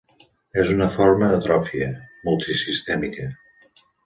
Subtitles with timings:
[0.61, 1.91] És una forma d'atròfia
[2.29, 3.31] multisistèmica.